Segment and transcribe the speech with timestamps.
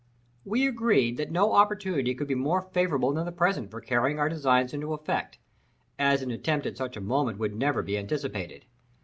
[0.45, 4.29] We agreed that no opportunity could be more favourable than the present for carrying our
[4.29, 5.37] designs into effect,
[5.99, 8.65] as an attempt at such a moment would never be anticipated.